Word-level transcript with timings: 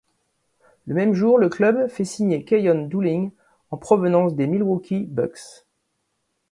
Le 0.87 0.95
même 0.95 1.13
jour 1.13 1.37
le 1.37 1.47
club 1.47 1.87
fait 1.87 2.05
signer 2.05 2.43
Keyon 2.43 2.87
Dooling 2.87 3.29
en 3.69 3.77
provenance 3.77 4.33
des 4.33 4.47
Milwaukee 4.47 5.05
Bucks. 5.05 5.67